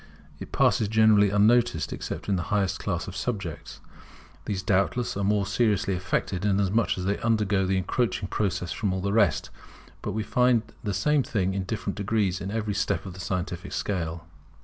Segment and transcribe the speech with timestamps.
[0.39, 3.81] It passes generally unnoticed except in the highest class of subjects.
[4.45, 9.01] These doubtless are more seriously affected, inasmuch as they undergo the encroaching process from all
[9.01, 9.51] the rest;
[10.01, 13.73] but we find the same thing in different degrees, in every step of the scientific
[13.73, 14.25] scale.